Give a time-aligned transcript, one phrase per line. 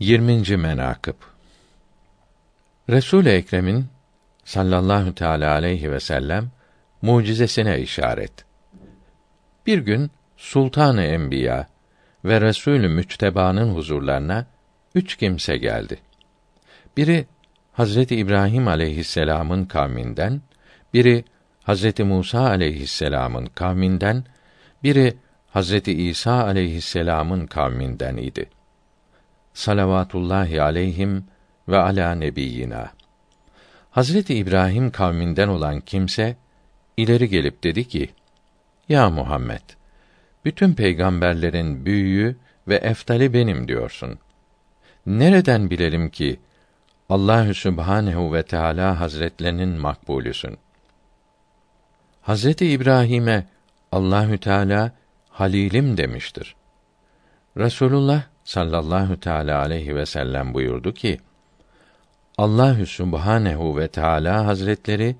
[0.00, 0.56] 20.
[0.56, 1.14] menakıb
[2.90, 3.86] Resul Ekrem'in
[4.44, 6.50] sallallahu teala aleyhi ve sellem
[7.02, 8.32] mucizesine işaret.
[9.66, 11.66] Bir gün Sultanı Enbiya
[12.24, 14.46] ve Resulü Müçteba'nın huzurlarına
[14.94, 15.98] üç kimse geldi.
[16.96, 17.26] Biri
[17.72, 20.42] Hazreti İbrahim aleyhisselam'ın kavminden,
[20.94, 21.24] biri
[21.62, 24.24] Hazreti Musa aleyhisselam'ın kavminden,
[24.82, 25.16] biri
[25.50, 28.50] Hazreti İsa aleyhisselam'ın kavminden idi.
[29.54, 31.24] Salavatullahi aleyhim
[31.68, 32.90] ve ala nebiyyina.
[33.90, 36.36] Hazreti İbrahim kavminden olan kimse
[36.96, 38.10] ileri gelip dedi ki:
[38.88, 39.62] Ya Muhammed,
[40.44, 42.36] bütün peygamberlerin büyüğü
[42.68, 44.18] ve eftali benim diyorsun.
[45.06, 46.40] Nereden bilelim ki
[47.08, 50.58] Allahü Sübhanehu ve Teala Hazretlerinin makbulüsün?
[52.22, 53.46] Hazreti İbrahim'e
[53.92, 54.92] Allahü Teala
[55.28, 56.56] halilim demiştir.
[57.56, 61.20] Resulullah sallallahu teala aleyhi ve sellem buyurdu ki:
[62.38, 65.16] Allahü Subhanehu ve Teala Hazretleri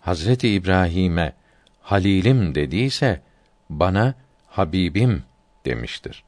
[0.00, 1.32] Hazreti İbrahim'e
[1.80, 3.22] halilim dediyse
[3.70, 4.14] bana
[4.46, 5.22] habibim
[5.64, 6.24] demiştir.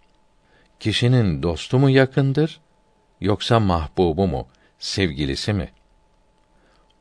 [0.80, 2.60] Kişinin dostu mu yakındır
[3.20, 4.46] yoksa mahbubu mu,
[4.78, 5.68] sevgilisi mi?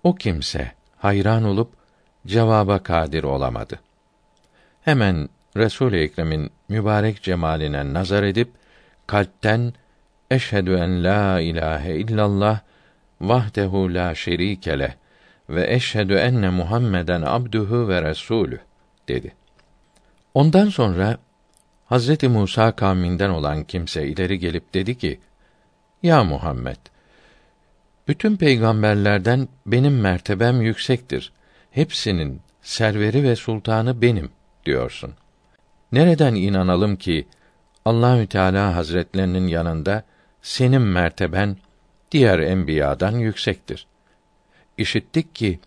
[0.03, 1.73] O kimse hayran olup
[2.27, 3.79] cevaba kadir olamadı.
[4.81, 8.51] Hemen Resul-i Ekrem'in mübarek cemaline nazar edip
[9.11, 9.73] kalpten
[10.31, 12.59] eşhedü en la ilahe illallah
[13.21, 14.93] vahdehu la şerike leh
[15.49, 18.59] ve eşhedü enne Muhammeden abduhu ve resulü
[19.07, 19.35] dedi.
[20.33, 21.17] Ondan sonra
[21.85, 25.19] Hazreti Musa kavminden olan kimse ileri gelip dedi ki:
[26.03, 26.81] Ya Muhammed,
[28.07, 31.31] bütün peygamberlerden benim mertebem yüksektir.
[31.71, 34.29] Hepsinin serveri ve sultanı benim
[34.65, 35.13] diyorsun.
[35.91, 37.27] Nereden inanalım ki
[37.85, 40.03] Allahü Teala Hazretlerinin yanında
[40.41, 41.57] senin merteben
[42.11, 43.87] diğer enbiyadan yüksektir.
[44.77, 45.59] İşittik ki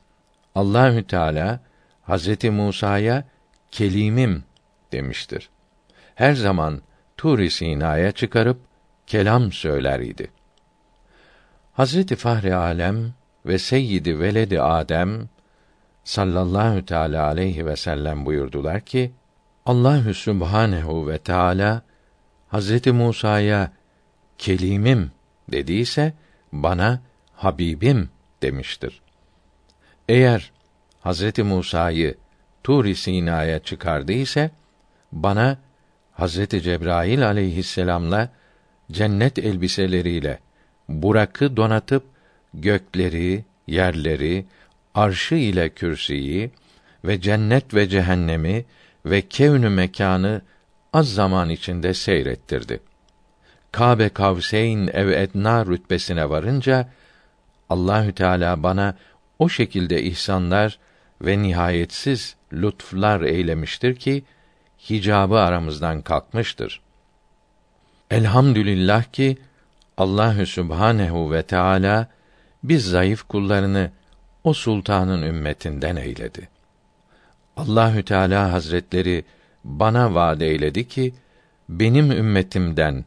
[0.55, 1.61] Allahü Teala
[2.03, 3.25] Hazreti Musa'ya
[3.71, 4.45] kelimim
[4.93, 5.49] demiştir.
[6.15, 6.83] Her zaman
[7.17, 8.59] Tur-i Sina'ya çıkarıp
[9.07, 10.31] kelam söyler idi.
[11.73, 13.15] Hazreti Fahri Alem
[13.47, 15.29] ve Seyyidi Veledi Adem
[16.05, 19.13] sallallahu teala aleyhi ve sellem buyurdular ki
[19.67, 21.83] Allahü Sübhanehu ve Teala
[22.55, 23.73] Hazreti Musa'ya
[24.39, 25.11] kelimim
[25.49, 26.13] dediyse
[26.53, 27.01] bana
[27.33, 28.11] Habibim
[28.43, 29.01] demiştir.
[30.09, 30.53] Eğer
[31.01, 32.15] Hazreti Musa'yı
[32.65, 34.51] Tur-i Sina'ya çıkardıysa
[35.13, 35.59] bana
[36.13, 38.29] Hazreti Cebrail aleyhisselamla
[38.93, 40.39] cennet elbiseleriyle
[40.89, 42.05] Burak'ı donatıp
[42.55, 44.47] gökleri, yerleri,
[44.95, 46.51] arşı ile kürsiyi
[47.05, 48.65] ve cennet ve cehennemi
[49.07, 50.43] ve kevnü mekanı
[50.95, 52.81] az zaman içinde seyrettirdi.
[53.73, 56.89] Kabe Kavseyn ev edna rütbesine varınca
[57.71, 58.97] Allahü Teala bana
[59.39, 60.79] o şekilde ihsanlar
[61.21, 64.25] ve nihayetsiz lütflar eylemiştir ki
[64.91, 66.81] hicabı aramızdan kalkmıştır.
[68.11, 69.39] Elhamdülillah ki
[69.97, 72.09] Allahü Sübhanehu ve Teala
[72.65, 73.91] biz zayıf kullarını
[74.45, 76.49] o sultanın ümmetinden eyledi.
[77.57, 79.25] Allahü Teala Hazretleri
[79.65, 81.15] bana vaad eyledi ki
[81.69, 83.05] benim ümmetimden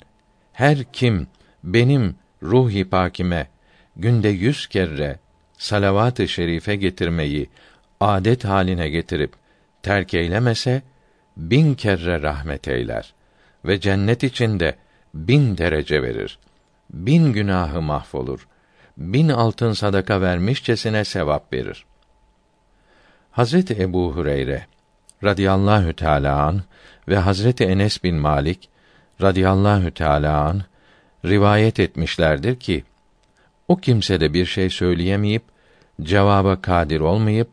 [0.54, 1.28] her kim
[1.64, 3.48] benim ruhi pakime
[3.96, 5.20] günde yüz kere
[5.58, 7.50] salavat-ı şerife getirmeyi
[8.00, 9.34] adet haline getirip
[9.84, 10.82] terk eylemese
[11.38, 13.14] bin kere rahmet eyler
[13.66, 14.76] ve cennet içinde
[15.14, 16.40] bin derece verir.
[16.90, 18.48] Bin günahı mahvolur.
[18.98, 21.86] Bin altın sadaka vermişçesine sevap verir.
[23.32, 24.66] Hazreti Ebu Hureyre
[25.24, 26.62] radıyallahu teala an
[27.08, 28.70] ve Hazreti Enes bin Malik
[29.22, 30.62] radıyallahu teala an
[31.26, 32.84] rivayet etmişlerdir ki
[33.68, 35.44] o kimse de bir şey söyleyemeyip
[36.02, 37.48] cevaba kadir olmayıp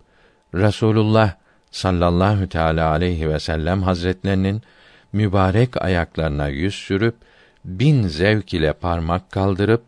[0.55, 1.35] Rasulullah
[1.71, 4.63] sallallahu teala aleyhi ve sellem hazretlerinin
[5.13, 7.15] mübarek ayaklarına yüz sürüp
[7.65, 9.83] bin zevk ile parmak kaldırıp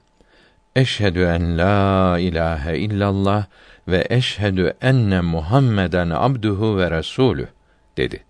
[0.76, 3.46] eşhedü en la ilahe illallah
[3.88, 7.48] ve eşhedü enne Muhammeden abduhu ve resulü
[7.96, 8.24] dedi.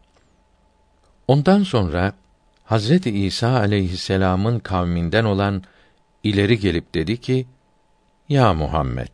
[1.29, 2.13] Ondan sonra
[2.65, 5.63] Hazreti İsa aleyhisselam'ın kavminden olan
[6.23, 7.47] ileri gelip dedi ki:
[8.29, 9.09] Ya Muhammed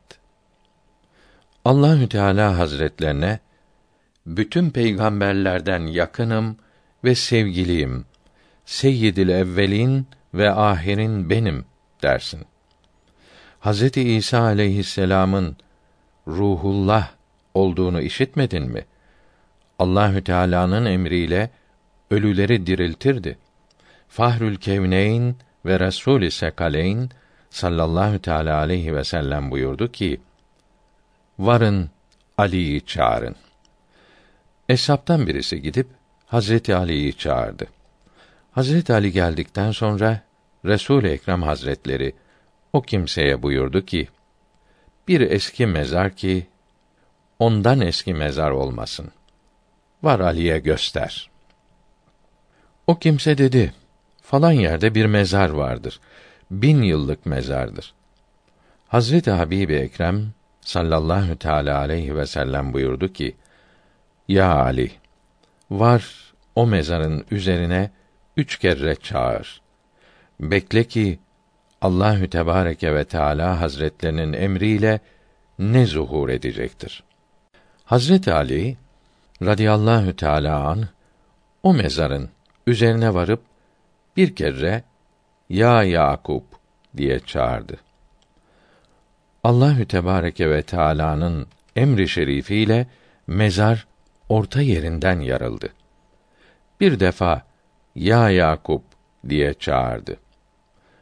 [1.64, 3.38] Allahü Teala Hazretlerine
[4.26, 6.56] bütün peygamberlerden yakınım
[7.04, 8.04] ve sevgiliyim.
[8.64, 11.64] Seyyidil evvelin ve ahirin benim
[12.02, 12.40] dersin.
[13.60, 15.56] Hazreti İsa aleyhisselam'ın
[16.26, 17.10] ruhullah
[17.54, 18.84] olduğunu işitmedin mi?
[19.82, 21.50] Allahü Teala'nın emriyle
[22.10, 23.38] ölüleri diriltirdi.
[24.08, 25.36] Fahrül Kevneyn
[25.66, 27.10] ve Resul-i Sekaleyn
[27.50, 30.20] sallallahu teala aleyhi ve sellem buyurdu ki:
[31.38, 31.90] Varın
[32.38, 33.36] Ali'yi çağırın.
[34.68, 35.86] Eshaptan birisi gidip
[36.26, 37.66] Hazreti Ali'yi çağırdı.
[38.52, 40.20] Hazreti Ali geldikten sonra
[40.64, 42.14] Resul-i Ekrem Hazretleri
[42.72, 44.08] o kimseye buyurdu ki:
[45.08, 46.46] Bir eski mezar ki
[47.38, 49.10] ondan eski mezar olmasın.
[50.02, 51.30] Var Ali'ye göster.
[52.86, 53.72] O kimse dedi:
[54.22, 56.00] Falan yerde bir mezar vardır.
[56.50, 57.94] Bin yıllık mezardır.
[58.88, 63.36] Hazreti Habibi Ekrem sallallahu teala aleyhi ve sellem buyurdu ki:
[64.28, 64.90] Ya Ali,
[65.70, 67.90] var o mezarın üzerine
[68.36, 69.62] üç kere çağır.
[70.40, 71.18] Bekle ki
[71.80, 75.00] Allahü Tebareke ve Teala Hazretlerinin emriyle
[75.58, 77.04] ne zuhur edecektir.
[77.84, 78.76] Hazreti Ali
[79.46, 80.88] radıyallahu teala an
[81.62, 82.28] o mezarın
[82.66, 83.42] üzerine varıp
[84.16, 84.84] bir kere
[85.48, 86.44] ya Yakup
[86.96, 87.76] diye çağırdı.
[89.44, 91.46] Allahü Tebareke ve Teala'nın
[91.76, 92.86] emri şerifiyle
[93.26, 93.86] mezar
[94.28, 95.68] orta yerinden yarıldı.
[96.80, 97.42] Bir defa
[97.94, 98.84] ya Yakup
[99.28, 100.16] diye çağırdı.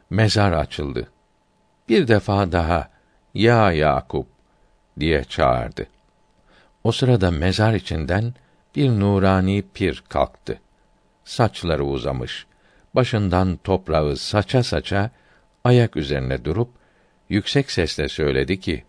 [0.09, 1.11] Mezar açıldı.
[1.89, 2.89] Bir defa daha
[3.33, 4.27] ya Yakup
[4.99, 5.87] diye çağırdı.
[6.83, 8.33] O sırada mezar içinden
[8.75, 10.59] bir nurani pir kalktı.
[11.23, 12.45] Saçları uzamış,
[12.95, 15.09] başından toprağı saça saça
[15.63, 16.69] ayak üzerine durup
[17.29, 18.83] yüksek sesle söyledi ki: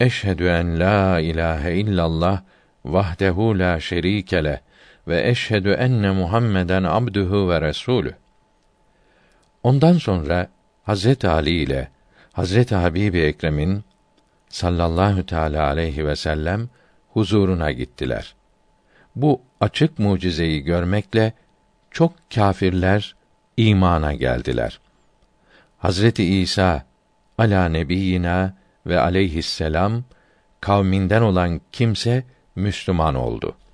[0.00, 2.42] Eşhedü en la ilahe illallah
[2.84, 4.60] vahdehu la şerike
[5.08, 8.14] ve eşhedü enne Muhammeden abduhu ve resulü.
[9.62, 10.48] Ondan sonra
[10.82, 11.88] Hazret Ali ile
[12.32, 13.84] Hazret Habibi Ekrem'in
[14.48, 16.68] sallallahu teala aleyhi ve sellem
[17.12, 18.34] huzuruna gittiler.
[19.16, 21.32] Bu açık mucizeyi görmekle
[21.90, 23.16] çok kâfirler
[23.56, 24.80] imana geldiler.
[25.78, 26.86] Hazreti İsa
[27.38, 28.54] ala nebiyina
[28.86, 30.04] ve aleyhisselam
[30.60, 32.24] kavminden olan kimse
[32.56, 33.69] Müslüman oldu.''